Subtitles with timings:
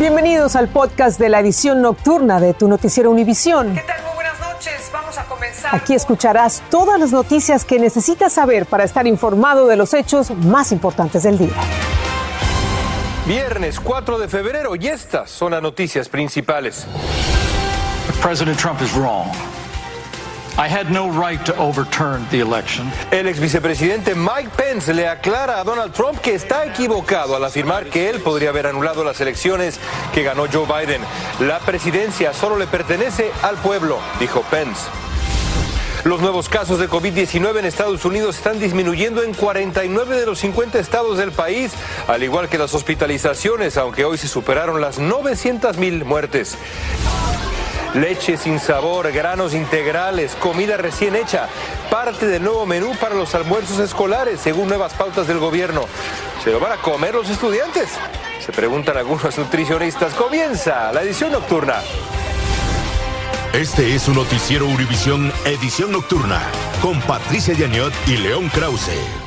[0.00, 3.74] Bienvenidos al podcast de la edición nocturna de tu noticiero Univisión.
[3.74, 4.02] ¿Qué tal?
[4.02, 4.90] Muy buenas noches.
[4.90, 5.74] Vamos a comenzar.
[5.74, 10.72] Aquí escucharás todas las noticias que necesitas saber para estar informado de los hechos más
[10.72, 11.52] importantes del día.
[13.26, 16.86] Viernes 4 de febrero y estas son las noticias principales.
[18.22, 19.28] President Trump is wrong.
[20.58, 22.90] I had no right to overturn the election.
[23.10, 27.86] El ex vicepresidente Mike Pence le aclara a Donald Trump que está equivocado al afirmar
[27.86, 29.78] que él podría haber anulado las elecciones
[30.12, 31.00] que ganó Joe Biden.
[31.40, 34.82] La presidencia solo le pertenece al pueblo, dijo Pence.
[36.04, 40.78] Los nuevos casos de COVID-19 en Estados Unidos están disminuyendo en 49 de los 50
[40.78, 41.72] estados del país,
[42.08, 46.56] al igual que las hospitalizaciones, aunque hoy se superaron las 900 mil muertes.
[47.94, 51.48] Leche sin sabor, granos integrales, comida recién hecha,
[51.90, 55.86] parte del nuevo menú para los almuerzos escolares, según nuevas pautas del gobierno.
[56.44, 57.88] ¿Se lo van a comer los estudiantes?
[58.44, 60.14] Se preguntan algunos nutricionistas.
[60.14, 61.82] Comienza la edición nocturna.
[63.52, 66.40] Este es un noticiero Univisión Edición Nocturna
[66.80, 69.19] con Patricia Yaniot y León Krause.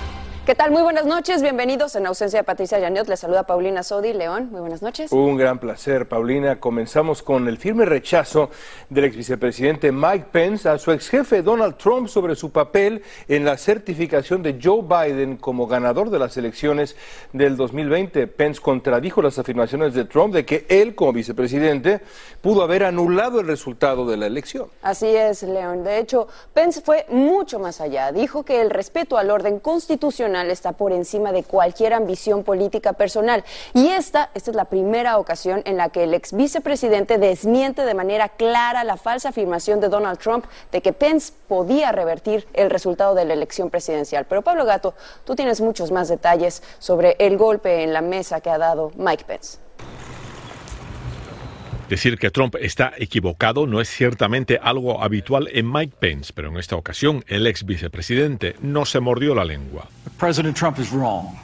[0.45, 0.71] ¿Qué tal?
[0.71, 1.41] Muy buenas noches.
[1.41, 3.07] Bienvenidos en ausencia de Patricia Yaniot.
[3.07, 4.11] Les saluda Paulina Sodi.
[4.11, 5.09] León, muy buenas noches.
[5.13, 6.59] Un gran placer, Paulina.
[6.59, 8.49] Comenzamos con el firme rechazo
[8.89, 13.45] del ex vicepresidente Mike Pence a su ex jefe Donald Trump sobre su papel en
[13.45, 16.97] la certificación de Joe Biden como ganador de las elecciones
[17.31, 18.27] del 2020.
[18.27, 22.01] Pence contradijo las afirmaciones de Trump de que él, como vicepresidente,
[22.41, 24.67] pudo haber anulado el resultado de la elección.
[24.81, 25.85] Así es, León.
[25.85, 28.11] De hecho, Pence fue mucho más allá.
[28.11, 33.43] Dijo que el respeto al orden constitucional está por encima de cualquier ambición política personal.
[33.73, 37.93] Y esta, esta es la primera ocasión en la que el ex vicepresidente desmiente de
[37.93, 43.15] manera clara la falsa afirmación de Donald Trump de que Pence podía revertir el resultado
[43.15, 44.25] de la elección presidencial.
[44.25, 48.49] Pero Pablo Gato, tú tienes muchos más detalles sobre el golpe en la mesa que
[48.49, 49.57] ha dado Mike Pence.
[51.89, 56.57] Decir que Trump está equivocado no es ciertamente algo habitual en Mike Pence, pero en
[56.57, 59.87] esta ocasión el ex vicepresidente no se mordió la lengua.
[60.17, 61.35] President Trump is wrong.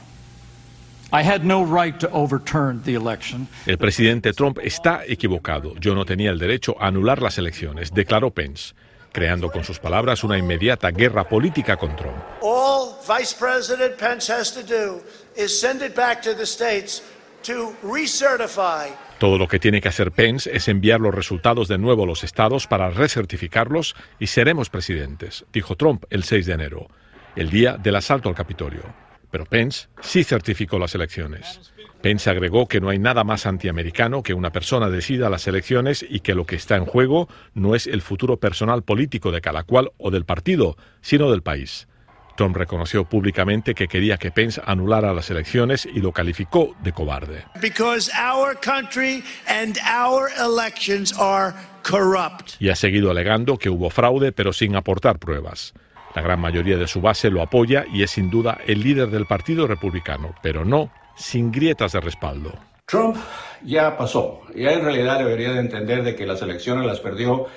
[1.12, 3.48] I had no right to overturn the election.
[3.66, 5.74] El presidente Trump está equivocado.
[5.80, 8.74] Yo no tenía el derecho a anular las elecciones, declaró Pence,
[9.12, 12.16] creando con sus palabras una inmediata guerra política con Trump.
[12.42, 15.02] All Vice President Pence has to do
[15.36, 17.02] is send it back to the states
[17.42, 18.90] to recertify
[19.20, 22.24] todo lo que tiene que hacer Pence es enviar los resultados de nuevo a los
[22.24, 26.88] estados para recertificarlos y seremos presidentes, dijo Trump el 6 de enero,
[27.36, 28.80] el día del asalto al Capitolio.
[29.30, 31.74] Pero Pence sí certificó las elecciones.
[32.00, 36.20] Pence agregó que no hay nada más antiamericano que una persona decida las elecciones y
[36.20, 39.92] que lo que está en juego no es el futuro personal político de cada cual
[39.98, 41.88] o del partido, sino del país.
[42.40, 47.44] Trump reconoció públicamente que quería que Pence anulara las elecciones y lo calificó de cobarde.
[52.58, 55.74] Y ha seguido alegando que hubo fraude, pero sin aportar pruebas.
[56.14, 59.26] La gran mayoría de su base lo apoya y es sin duda el líder del
[59.26, 62.54] Partido Republicano, pero no sin grietas de respaldo.
[62.86, 63.18] Trump
[63.62, 64.40] ya pasó.
[64.54, 67.48] Ya en realidad debería de entender de que las elecciones las perdió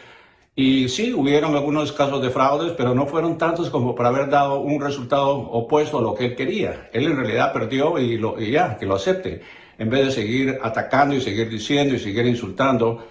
[0.56, 4.60] y sí, hubieron algunos casos de fraudes, pero no fueron tantos como para haber dado
[4.60, 6.92] un resultado opuesto a lo que él quería.
[6.94, 9.42] Él en realidad perdió y, lo, ya, que lo acepte,
[9.80, 13.04] en vez de seguir atacando y seguir diciendo y seguir insultando.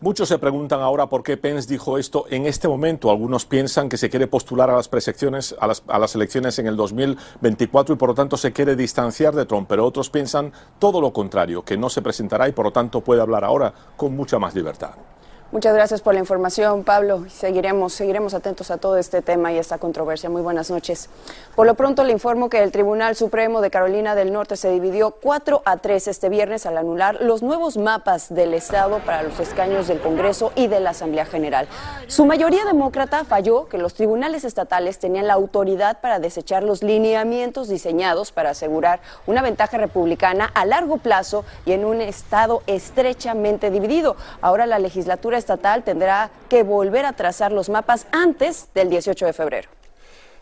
[0.00, 3.12] Muchos se preguntan ahora por qué Pence dijo esto en este momento.
[3.12, 6.76] Algunos piensan que se quiere postular a las, a las, a las elecciones en el
[6.76, 11.12] 2024 y por lo tanto se quiere distanciar de Trump, pero otros piensan todo lo
[11.12, 14.56] contrario, que no se presentará y por lo tanto puede hablar ahora con mucha más
[14.56, 14.90] libertad.
[15.50, 17.24] Muchas gracias por la información, Pablo.
[17.30, 20.28] Seguiremos, seguiremos atentos a todo este tema y esta controversia.
[20.28, 21.08] Muy buenas noches.
[21.56, 25.12] Por lo pronto le informo que el Tribunal Supremo de Carolina del Norte se dividió
[25.12, 29.88] 4 a 3 este viernes al anular los nuevos mapas del Estado para los escaños
[29.88, 31.66] del Congreso y de la Asamblea General.
[32.08, 37.68] Su mayoría demócrata falló que los tribunales estatales tenían la autoridad para desechar los lineamientos
[37.68, 44.14] diseñados para asegurar una ventaja republicana a largo plazo y en un Estado estrechamente dividido.
[44.42, 49.32] Ahora la legislatura estatal tendrá que volver a trazar los mapas antes del 18 de
[49.32, 49.68] febrero.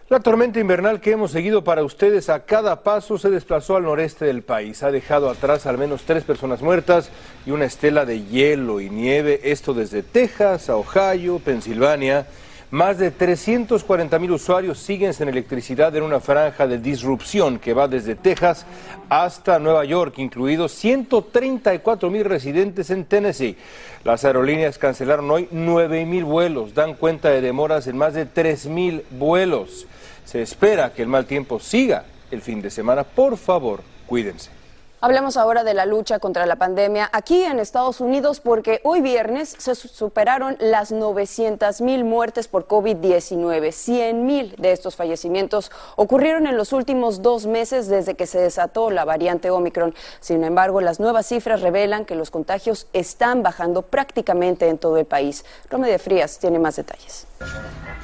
[0.08, 4.24] La tormenta invernal que hemos seguido para ustedes a cada paso se desplazó al noreste
[4.24, 4.84] del país.
[4.84, 7.10] Ha dejado atrás al menos tres personas muertas
[7.44, 9.40] y una estela de hielo y nieve.
[9.42, 12.28] Esto desde Texas a Ohio, Pensilvania.
[12.72, 17.86] Más de 340 mil usuarios siguen sin electricidad en una franja de disrupción que va
[17.86, 18.66] desde Texas
[19.08, 23.56] hasta Nueva York, incluidos 134 mil residentes en Tennessee.
[24.02, 28.66] Las aerolíneas cancelaron hoy 9 mil vuelos, dan cuenta de demoras en más de 3
[28.66, 29.86] mil vuelos.
[30.24, 33.04] Se espera que el mal tiempo siga el fin de semana.
[33.04, 34.55] Por favor, cuídense.
[34.98, 39.54] Hablemos ahora de la lucha contra la pandemia aquí en Estados Unidos porque hoy viernes
[39.58, 43.72] se superaron las 900 mil muertes por COVID-19.
[43.72, 48.90] 100 mil de estos fallecimientos ocurrieron en los últimos dos meses desde que se desató
[48.90, 49.94] la variante Omicron.
[50.20, 55.04] Sin embargo, las nuevas cifras revelan que los contagios están bajando prácticamente en todo el
[55.04, 55.44] país.
[55.68, 57.26] Rome de Frías tiene más detalles.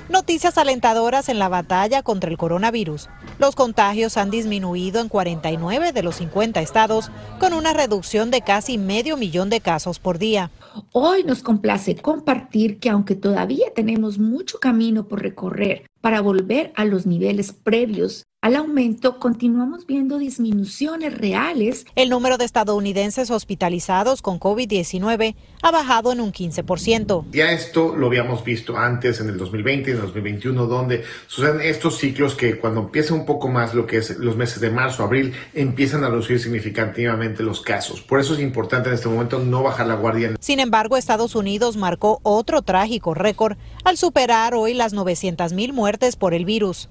[0.09, 3.09] Noticias alentadoras en la batalla contra el coronavirus.
[3.39, 6.82] Los contagios han disminuido en 49 de los 50 estados,
[7.39, 10.51] con una reducción de casi medio millón de casos por día.
[10.93, 16.85] Hoy nos complace compartir que aunque todavía tenemos mucho camino por recorrer para volver a
[16.85, 21.87] los niveles previos al aumento, continuamos viendo disminuciones reales.
[21.95, 27.27] El número de estadounidenses hospitalizados con COVID-19 ha bajado en un 15%.
[27.31, 31.61] Ya esto lo habíamos visto antes en el 2020 y en el 2021, donde suceden
[31.61, 35.05] estos ciclos que cuando empieza un poco más lo que es los meses de marzo,
[35.05, 38.03] abril, empiezan a reducir significativamente los casos.
[38.03, 40.35] Por eso es importante en este momento no bajar la guardia.
[40.41, 45.92] Sin embargo, Estados Unidos marcó otro trágico récord al superar hoy las 900 mil muertes
[46.19, 46.89] por el virus.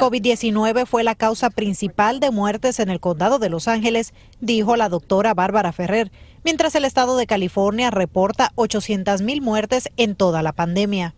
[0.00, 4.88] COVID-19 fue la causa principal de muertes en el condado de Los Ángeles, dijo la
[4.88, 6.12] doctora Bárbara Ferrer,
[6.44, 11.14] mientras el estado de California reporta 800 mil muertes en toda la pandemia.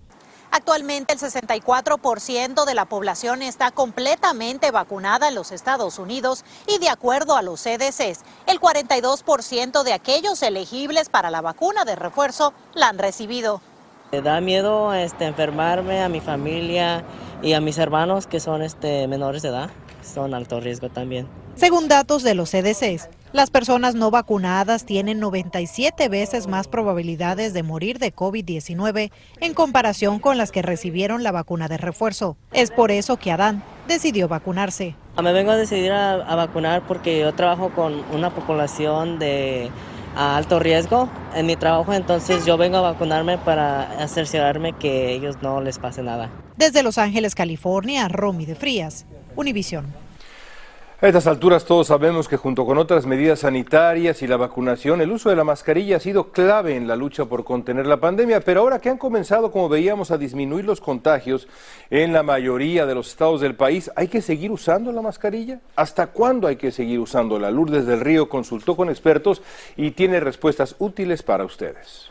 [0.53, 6.88] Actualmente el 64% de la población está completamente vacunada en los Estados Unidos y de
[6.88, 12.88] acuerdo a los CDCs, el 42% de aquellos elegibles para la vacuna de refuerzo la
[12.88, 13.61] han recibido.
[14.14, 17.02] Me da miedo este, enfermarme a mi familia
[17.43, 19.70] y a mis hermanos que son este, menores de edad,
[20.05, 21.26] son alto riesgo también.
[21.56, 27.64] Según datos de los CDCs, las personas no vacunadas tienen 97 veces más probabilidades de
[27.64, 32.37] morir de COVID-19 en comparación con las que recibieron la vacuna de refuerzo.
[32.52, 34.94] Es por eso que Adán decidió vacunarse.
[35.20, 39.72] Me vengo a decidir a, a vacunar porque yo trabajo con una población de
[40.16, 45.37] a alto riesgo en mi trabajo, entonces yo vengo a vacunarme para asegurarme que ellos
[45.43, 46.31] no les pase nada.
[46.56, 49.06] Desde Los Ángeles, California, Romy de Frías,
[49.37, 50.03] Univisión.
[51.04, 55.12] A estas alturas todos sabemos que junto con otras medidas sanitarias y la vacunación, el
[55.12, 58.62] uso de la mascarilla ha sido clave en la lucha por contener la pandemia, pero
[58.62, 61.46] ahora que han comenzado, como veíamos, a disminuir los contagios
[61.90, 65.60] en la mayoría de los estados del país, ¿hay que seguir usando la mascarilla?
[65.76, 67.50] ¿Hasta cuándo hay que seguir usándola?
[67.50, 69.42] Lourdes del Río consultó con expertos
[69.76, 72.10] y tiene respuestas útiles para ustedes.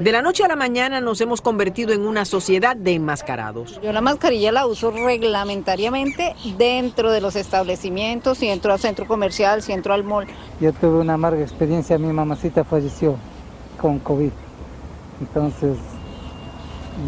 [0.00, 3.80] De la noche a la mañana nos hemos convertido en una sociedad de enmascarados.
[3.82, 9.60] Yo la mascarilla la uso reglamentariamente dentro de los establecimientos, si entro al centro comercial,
[9.60, 10.28] si entro al mall.
[10.60, 13.16] Yo tuve una amarga experiencia, mi mamacita falleció
[13.80, 14.30] con COVID.
[15.20, 15.76] Entonces,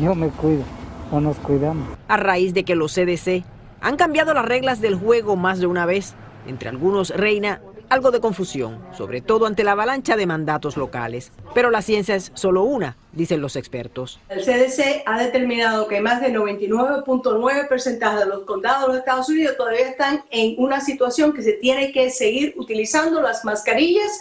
[0.00, 0.64] yo me cuido
[1.12, 1.96] o nos cuidamos.
[2.08, 3.44] A raíz de que los CDC
[3.80, 6.14] han cambiado las reglas del juego más de una vez,
[6.48, 7.60] entre algunos reina
[7.90, 11.32] algo de confusión, sobre todo ante la avalancha de mandatos locales.
[11.52, 14.20] Pero la ciencia es solo una, dicen los expertos.
[14.28, 19.56] El CDC ha determinado que más del 99.9% de los condados de los Estados Unidos
[19.56, 24.20] todavía están en una situación que se tiene que seguir utilizando las mascarillas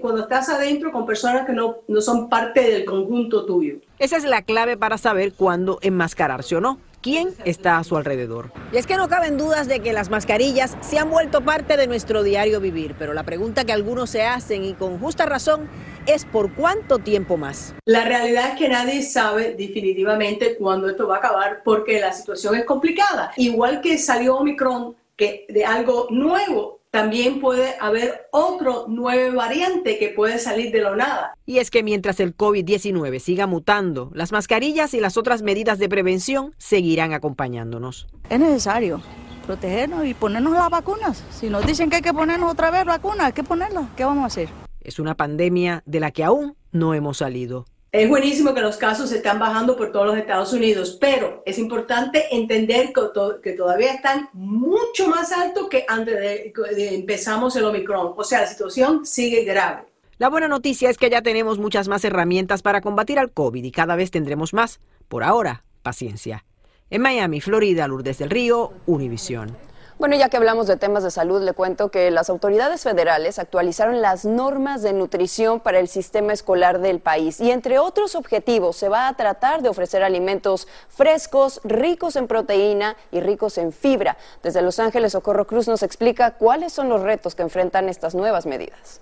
[0.00, 3.76] cuando estás adentro con personas que no, no son parte del conjunto tuyo.
[3.98, 8.50] Esa es la clave para saber cuándo enmascararse o no quién está a su alrededor.
[8.72, 11.86] Y es que no caben dudas de que las mascarillas se han vuelto parte de
[11.86, 15.68] nuestro diario vivir, pero la pregunta que algunos se hacen y con justa razón
[16.06, 17.74] es por cuánto tiempo más.
[17.84, 22.54] La realidad es que nadie sabe definitivamente cuándo esto va a acabar porque la situación
[22.54, 23.32] es complicada.
[23.36, 30.10] Igual que salió Omicron, que de algo nuevo también puede haber otro nuevo variante que
[30.10, 31.36] puede salir de lo nada.
[31.44, 35.88] Y es que mientras el COVID-19 siga mutando, las mascarillas y las otras medidas de
[35.88, 38.06] prevención seguirán acompañándonos.
[38.30, 39.02] Es necesario
[39.44, 41.24] protegernos y ponernos las vacunas.
[41.30, 43.86] Si nos dicen que hay que ponernos otra vez vacunas, hay que ponerlas.
[43.96, 44.48] ¿Qué vamos a hacer?
[44.80, 47.66] Es una pandemia de la que aún no hemos salido.
[47.94, 51.60] Es buenísimo que los casos se están bajando por todos los Estados Unidos, pero es
[51.60, 58.14] importante entender que, todavía están mucho más altos que antes de, de empezamos el Omicron.
[58.16, 59.84] O sea, la situación sigue grave.
[60.18, 63.70] La buena noticia es que ya tenemos muchas más herramientas para combatir al COVID y
[63.70, 64.80] cada vez tendremos más.
[65.06, 66.44] Por ahora, paciencia.
[66.90, 69.56] En Miami, Florida, Lourdes del Río, Univisión.
[70.04, 74.02] Bueno, ya que hablamos de temas de salud, le cuento que las autoridades federales actualizaron
[74.02, 78.90] las normas de nutrición para el sistema escolar del país y entre otros objetivos se
[78.90, 84.18] va a tratar de ofrecer alimentos frescos, ricos en proteína y ricos en fibra.
[84.42, 88.44] Desde Los Ángeles, Socorro Cruz nos explica cuáles son los retos que enfrentan estas nuevas
[88.44, 89.00] medidas.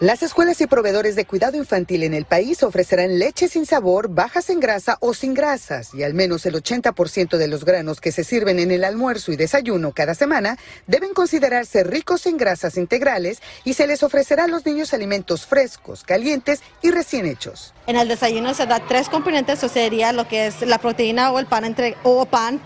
[0.00, 4.48] Las escuelas y proveedores de cuidado infantil en el país ofrecerán leche sin sabor, bajas
[4.48, 8.22] en grasa o sin grasas, y al menos el 80% de los granos que se
[8.22, 13.72] sirven en el almuerzo y desayuno cada semana deben considerarse ricos en grasas integrales y
[13.72, 17.74] se les ofrecerá a los niños alimentos frescos, calientes y recién hechos.
[17.88, 21.40] En el desayuno se da tres componentes, o sería lo que es la proteína o
[21.40, 22.60] el pan entre o pan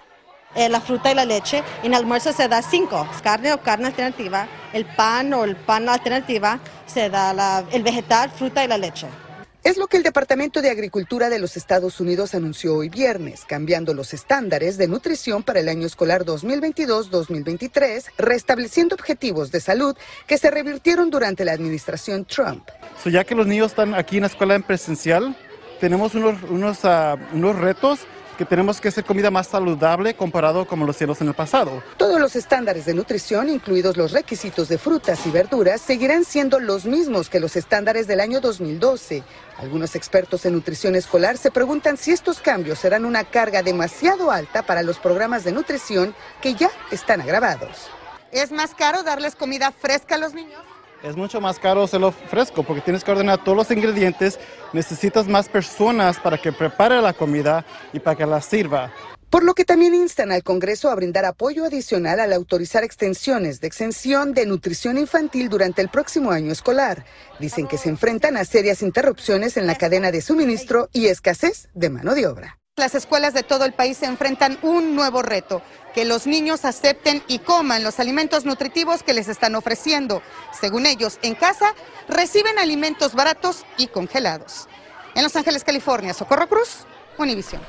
[0.54, 1.62] eh, la fruta y la leche.
[1.82, 6.60] En almuerzo se da cinco, carne o carne alternativa, el pan o el pan alternativa,
[6.86, 9.06] se da el vegetal, fruta y la leche.
[9.64, 13.94] Es lo que el Departamento de Agricultura de los Estados Unidos anunció hoy viernes, cambiando
[13.94, 20.50] los estándares de nutrición para el año escolar 2022-2023, restableciendo objetivos de salud que se
[20.50, 22.68] revirtieron durante la administración Trump.
[23.04, 25.36] ya que los niños están aquí en la escuela en presencial,
[25.80, 28.00] tenemos unos, unos, ah, unos retos
[28.36, 31.82] que tenemos que hacer comida más saludable comparado como los cielos en el pasado.
[31.96, 36.84] Todos los estándares de nutrición, incluidos los requisitos de frutas y verduras, seguirán siendo los
[36.84, 39.22] mismos que los estándares del año 2012.
[39.58, 44.62] Algunos expertos en nutrición escolar se preguntan si estos cambios serán una carga demasiado alta
[44.62, 47.88] para los programas de nutrición que ya están agravados.
[48.30, 50.71] ¿Es más caro darles comida fresca a los niños?
[51.02, 54.38] Es mucho más caro hacerlo fresco porque tienes que ordenar todos los ingredientes,
[54.72, 58.92] necesitas más personas para que prepare la comida y para que la sirva.
[59.28, 63.66] Por lo que también instan al Congreso a brindar apoyo adicional al autorizar extensiones de
[63.66, 67.06] exención de nutrición infantil durante el próximo año escolar.
[67.40, 71.88] Dicen que se enfrentan a serias interrupciones en la cadena de suministro y escasez de
[71.88, 72.61] mano de obra.
[72.82, 75.62] Las escuelas de todo el país se enfrentan un nuevo reto,
[75.94, 80.20] que los niños acepten y coman los alimentos nutritivos que les están ofreciendo.
[80.50, 81.76] Según ellos, en casa
[82.08, 84.66] reciben alimentos baratos y congelados.
[85.14, 86.78] En Los Ángeles, California, Socorro Cruz,
[87.18, 87.62] Univisión.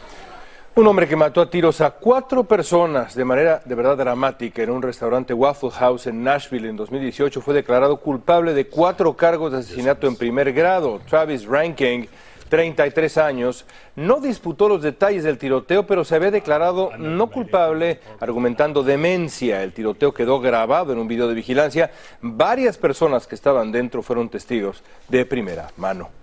[0.74, 4.72] Un hombre que mató a tiros a cuatro personas de manera de verdad dramática en
[4.72, 9.60] un restaurante Waffle House en Nashville en 2018 fue declarado culpable de cuatro cargos de
[9.60, 11.00] asesinato en primer grado.
[11.08, 12.08] Travis Ranking
[12.50, 18.84] 33 años, no disputó los detalles del tiroteo, pero se había declarado no culpable, argumentando
[18.84, 19.64] demencia.
[19.64, 21.92] El tiroteo quedó grabado en un video de vigilancia.
[22.22, 26.23] Varias personas que estaban dentro fueron testigos de primera mano.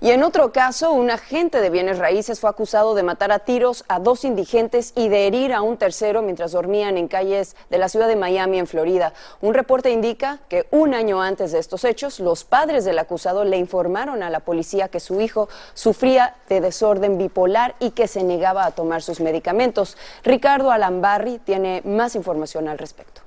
[0.00, 3.84] Y en otro caso, un agente de bienes raíces fue acusado de matar a tiros
[3.88, 7.88] a dos indigentes y de herir a un tercero mientras dormían en calles de la
[7.88, 9.14] ciudad de Miami, en Florida.
[9.40, 13.56] Un reporte indica que un año antes de estos hechos, los padres del acusado le
[13.56, 18.66] informaron a la policía que su hijo sufría de desorden bipolar y que se negaba
[18.66, 19.96] a tomar sus medicamentos.
[20.24, 23.22] Ricardo Alambarri tiene más información al respecto.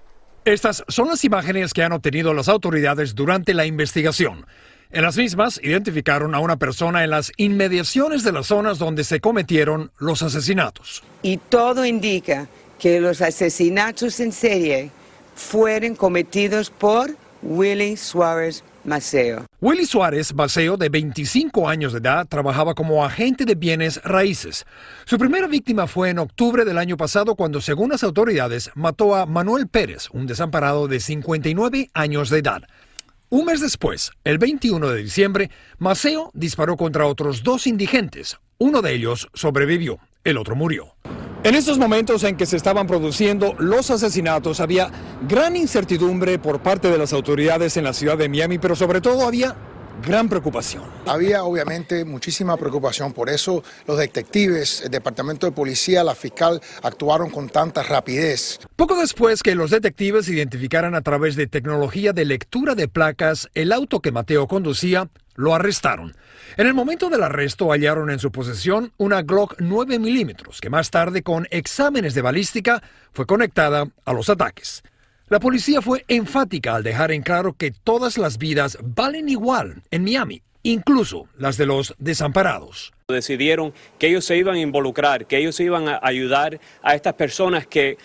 [0.45, 4.45] Estas son las imágenes que han obtenido las autoridades durante la investigación.
[4.91, 9.19] En las mismas identificaron a una persona en las inmediaciones de las zonas donde se
[9.19, 11.03] cometieron los asesinatos.
[11.21, 12.47] Y todo indica
[12.79, 14.89] que los asesinatos en serie
[15.35, 19.45] fueron cometidos por Willy Suárez Maceo.
[19.61, 24.65] Willy Suárez Maceo, de 25 años de edad, trabajaba como agente de bienes raíces.
[25.05, 29.27] Su primera víctima fue en octubre del año pasado cuando, según las autoridades, mató a
[29.27, 32.63] Manuel Pérez, un desamparado de 59 años de edad.
[33.31, 38.39] Un mes después, el 21 de diciembre, Maceo disparó contra otros dos indigentes.
[38.57, 40.95] Uno de ellos sobrevivió, el otro murió.
[41.43, 44.89] En estos momentos en que se estaban produciendo los asesinatos había
[45.27, 49.27] gran incertidumbre por parte de las autoridades en la ciudad de Miami, pero sobre todo
[49.27, 49.55] había
[50.01, 50.83] gran preocupación.
[51.05, 57.29] Había obviamente muchísima preocupación, por eso los detectives, el departamento de policía, la fiscal actuaron
[57.29, 58.59] con tanta rapidez.
[58.75, 63.71] Poco después que los detectives identificaran a través de tecnología de lectura de placas el
[63.71, 66.15] auto que Mateo conducía, lo arrestaron.
[66.57, 70.91] En el momento del arresto hallaron en su posesión una Glock 9 milímetros que más
[70.91, 74.83] tarde con exámenes de balística fue conectada a los ataques.
[75.29, 80.03] La policía fue enfática al dejar en claro que todas las vidas valen igual en
[80.03, 82.91] Miami, incluso las de los desamparados.
[83.07, 87.13] Decidieron que ellos se iban a involucrar, que ellos se iban a ayudar a estas
[87.13, 87.99] personas que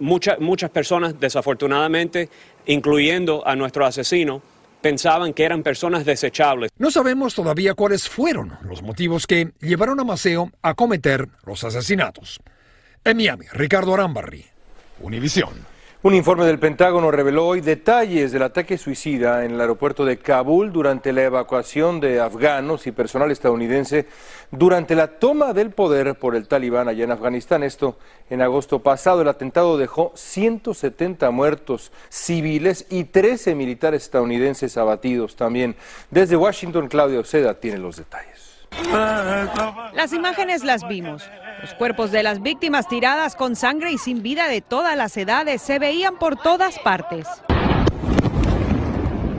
[0.00, 2.28] muchas, muchas personas, desafortunadamente,
[2.66, 4.42] incluyendo a nuestro asesino,
[4.82, 6.72] pensaban que eran personas desechables.
[6.76, 12.40] No sabemos todavía cuáles fueron los motivos que llevaron a Maceo a cometer los asesinatos.
[13.04, 14.44] En Miami, Ricardo Arambarri,
[14.98, 15.73] Univisión.
[16.04, 20.70] Un informe del Pentágono reveló hoy detalles del ataque suicida en el aeropuerto de Kabul
[20.70, 24.06] durante la evacuación de afganos y personal estadounidense
[24.50, 27.62] durante la toma del poder por el talibán allá en Afganistán.
[27.62, 27.96] Esto
[28.28, 29.22] en agosto pasado.
[29.22, 35.74] El atentado dejó 170 muertos civiles y 13 militares estadounidenses abatidos también.
[36.10, 38.66] Desde Washington, Claudio Seda tiene los detalles.
[39.94, 41.22] Las imágenes las vimos.
[41.60, 45.62] Los cuerpos de las víctimas tiradas con sangre y sin vida de todas las edades
[45.62, 47.26] se veían por todas partes.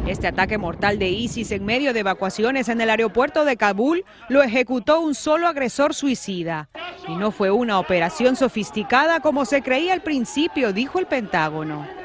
[0.07, 4.43] Este ataque mortal de ISIS en medio de evacuaciones en el aeropuerto de Kabul lo
[4.43, 6.69] ejecutó un solo agresor suicida.
[7.07, 12.04] Y no fue una operación sofisticada como se creía al principio, dijo el Pentágono.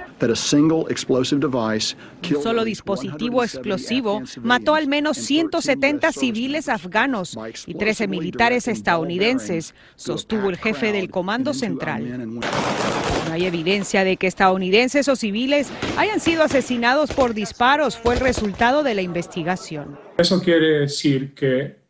[2.31, 10.51] Un solo dispositivo explosivo mató al menos 170 civiles afganos y 13 militares estadounidenses, sostuvo
[10.51, 12.29] el jefe del Comando Central.
[12.37, 18.21] No hay evidencia de que estadounidenses o civiles hayan sido asesinados por disparos, fue el
[18.21, 19.99] resultado de la investigación.
[20.19, 21.81] Eso quiere decir que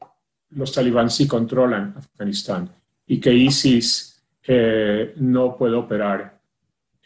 [0.51, 2.71] los talibán sí controlan Afganistán
[3.07, 6.40] y que ISIS eh, no puede operar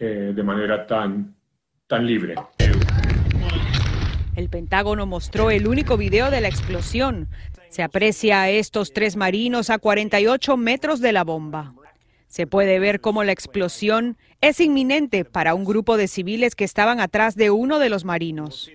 [0.06, 1.34] eh, de manera tan,
[1.86, 2.34] tan libre.
[4.36, 7.28] El Pentágono mostró el único video de la explosión.
[7.70, 11.72] Se aprecia a estos tres marinos a 48 metros de la bomba.
[12.28, 17.00] Se puede ver cómo la explosión es inminente para un grupo de civiles que estaban
[17.00, 18.70] atrás de uno de los marinos.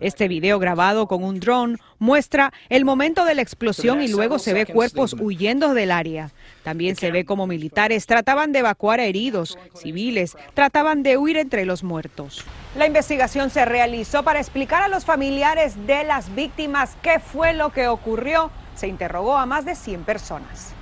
[0.00, 4.52] Este video grabado con un dron muestra el momento de la explosión y luego se
[4.52, 6.30] ve cuerpos huyendo del área.
[6.64, 11.66] También se ve como militares trataban de evacuar a heridos, civiles trataban de huir entre
[11.66, 12.42] los muertos.
[12.76, 17.70] La investigación se realizó para explicar a los familiares de las víctimas qué fue lo
[17.70, 18.50] que ocurrió.
[18.74, 20.74] Se interrogó a más de 100 personas.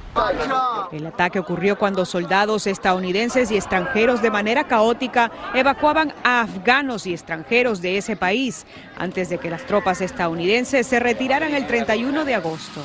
[0.93, 7.13] El ataque ocurrió cuando soldados estadounidenses y extranjeros de manera caótica evacuaban a afganos y
[7.13, 8.67] extranjeros de ese país
[8.99, 12.83] antes de que las tropas estadounidenses se retiraran el 31 de agosto.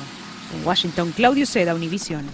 [0.54, 2.26] En Washington, Claudio Seda, Univisión.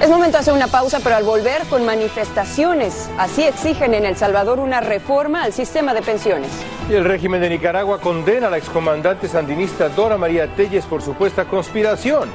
[0.00, 3.10] Es momento de hacer una pausa, pero al volver con manifestaciones.
[3.18, 6.50] Así exigen en El Salvador una reforma al sistema de pensiones.
[6.88, 11.44] Y el régimen de Nicaragua condena a la excomandante sandinista Dora María Telles por supuesta
[11.44, 12.30] conspiración.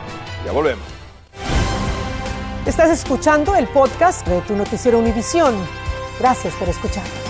[0.46, 0.84] Ya volvemos.
[2.66, 5.56] Estás escuchando el podcast de tu noticiero Univisión.
[6.20, 7.23] Gracias por escuchar.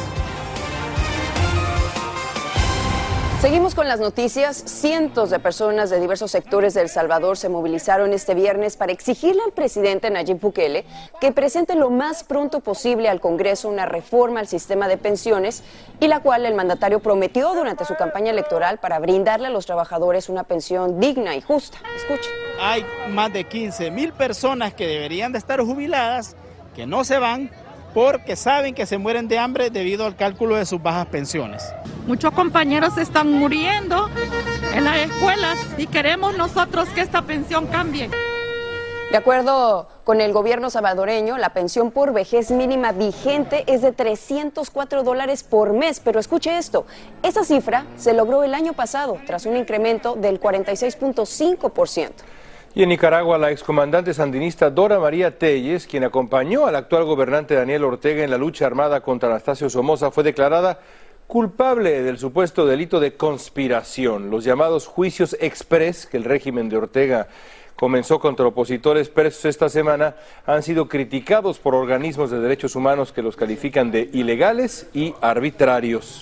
[3.44, 4.56] Seguimos con las noticias.
[4.56, 9.42] Cientos de personas de diversos sectores de El Salvador se movilizaron este viernes para exigirle
[9.46, 10.86] al presidente Nayib Bukele
[11.20, 15.62] que presente lo más pronto posible al Congreso una reforma al sistema de pensiones
[16.00, 20.30] y la cual el mandatario prometió durante su campaña electoral para brindarle a los trabajadores
[20.30, 21.80] una pensión digna y justa.
[21.98, 22.32] Escuchen.
[22.62, 26.38] Hay más de 15 mil personas que deberían de estar jubiladas,
[26.78, 27.52] que no se van
[27.94, 31.74] porque saben que se mueren de hambre debido al cálculo de sus bajas pensiones.
[32.08, 34.10] Muchos compañeros están muriendo
[34.76, 38.10] en las escuelas y queremos nosotros que esta pensión cambie.
[39.10, 45.04] De acuerdo con el gobierno salvadoreño, la pensión por vejez mínima vigente es de 304
[45.04, 46.02] dólares por mes.
[46.02, 46.86] Pero escuche esto,
[47.22, 52.10] esa cifra se logró el año pasado tras un incremento del 46.5%.
[52.76, 57.84] Y en Nicaragua, la excomandante sandinista Dora María Telles, quien acompañó al actual gobernante Daniel
[57.84, 60.80] Ortega en la lucha armada contra Anastasio Somoza, fue declarada
[61.28, 64.30] culpable del supuesto delito de conspiración.
[64.30, 67.28] Los llamados juicios express que el régimen de Ortega
[67.76, 73.22] comenzó contra opositores presos esta semana han sido criticados por organismos de derechos humanos que
[73.22, 76.22] los califican de ilegales y arbitrarios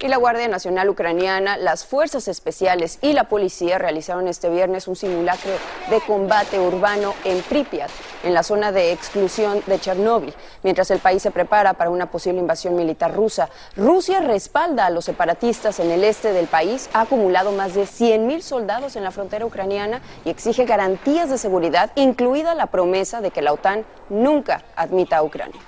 [0.00, 4.94] y la Guardia Nacional Ucraniana, las Fuerzas Especiales y la Policía realizaron este viernes un
[4.94, 5.50] simulacro
[5.90, 7.90] de combate urbano en Pripyat,
[8.22, 12.40] en la zona de exclusión de Chernóbil, mientras el país se prepara para una posible
[12.40, 13.48] invasión militar rusa.
[13.76, 18.40] Rusia respalda a los separatistas en el este del país, ha acumulado más de 100.000
[18.40, 23.42] soldados en la frontera ucraniana y exige garantías de seguridad, incluida la promesa de que
[23.42, 25.60] la OTAN nunca admita a Ucrania.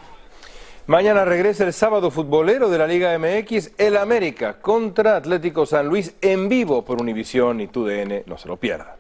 [0.91, 6.15] Mañana regresa el sábado futbolero de la Liga MX, el América, contra Atlético San Luis
[6.21, 8.25] en vivo por Univisión y TUDN.
[8.27, 8.97] No se lo pierda.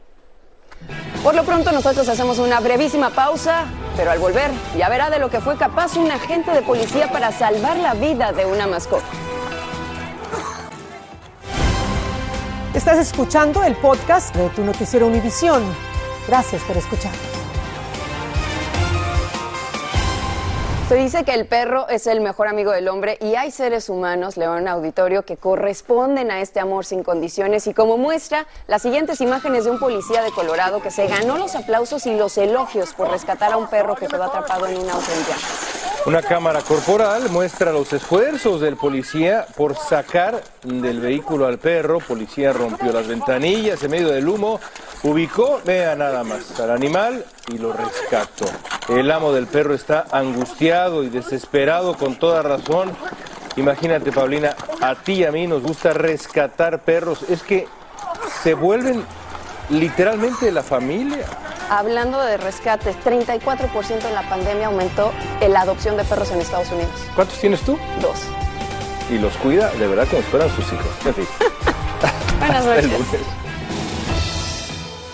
[1.24, 3.64] Por lo pronto nosotros hacemos una brevísima pausa,
[3.96, 7.33] pero al volver ya verá de lo que fue capaz un agente de policía para
[7.33, 9.11] salvar la vida de una mascota.
[12.72, 15.64] Estás escuchando el podcast de tu noticiero Univisión.
[16.29, 17.39] Gracias por escuchar.
[20.90, 24.37] Se dice que el perro es el mejor amigo del hombre y hay seres humanos,
[24.37, 29.66] León Auditorio, que corresponden a este amor sin condiciones y como muestra las siguientes imágenes
[29.66, 33.53] de un policía de Colorado que se ganó los aplausos y los elogios por rescatar
[33.53, 35.89] a un perro que quedó atrapado en un auto en llamas.
[36.06, 41.98] Una cámara corporal muestra los esfuerzos del policía por sacar del vehículo al perro.
[42.00, 44.60] Policía rompió las ventanillas en medio del humo,
[45.02, 48.46] ubicó, vea nada más, al animal y lo rescató.
[48.88, 52.96] El amo del perro está angustiado y desesperado con toda razón.
[53.56, 57.24] Imagínate, Paulina, a ti y a mí nos gusta rescatar perros.
[57.28, 57.68] Es que
[58.42, 59.04] se vuelven
[59.68, 61.26] literalmente la familia.
[61.70, 65.12] Hablando de rescates, 34% en la pandemia aumentó
[65.48, 66.90] la adopción de perros en Estados Unidos.
[67.14, 67.78] ¿Cuántos tienes tú?
[68.02, 68.18] Dos.
[69.09, 70.87] y los cuida de verdad como esperan sus hijos.
[71.04, 71.26] En fin.
[72.40, 72.90] Buenas noches.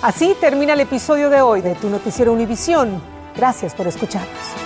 [0.01, 3.03] Así termina el episodio de hoy de Tu Noticiero Univisión.
[3.37, 4.66] Gracias por escucharnos.